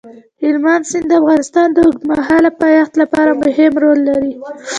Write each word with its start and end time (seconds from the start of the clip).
هلمند 0.43 0.83
سیند 0.91 1.05
د 1.09 1.11
افغانستان 1.21 1.67
د 1.71 1.77
اوږدمهاله 1.85 2.49
پایښت 2.61 2.93
لپاره 3.01 3.31
مهم 3.43 3.73
رول 3.83 3.99
لري. 4.09 4.33